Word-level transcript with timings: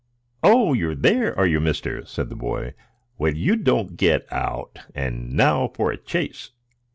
"Oh, 0.41 0.73
you 0.73 0.89
are 0.89 0.95
there, 0.95 1.37
are 1.37 1.45
you, 1.45 1.59
mister?" 1.59 2.03
said 2.07 2.29
the 2.31 2.35
boy. 2.35 2.73
"Well, 3.19 3.35
you 3.35 3.55
don't 3.55 3.97
get 3.97 4.25
out; 4.33 4.79
and 4.95 5.31
now 5.33 5.67
for 5.75 5.91
a 5.91 5.97
chase!" 5.97 6.49